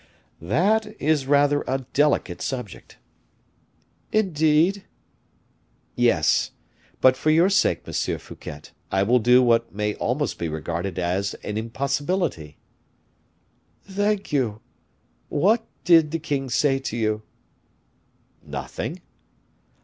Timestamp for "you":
14.33-14.61, 16.97-17.21